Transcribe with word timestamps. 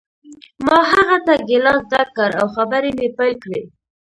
ما 0.65 0.77
هغه 0.91 1.17
ته 1.25 1.33
ګیلاس 1.47 1.81
ډک 1.91 2.09
کړ 2.17 2.31
او 2.41 2.47
خبرې 2.55 2.91
مې 2.97 3.07
پیل 3.17 3.33
کړې 3.43 3.61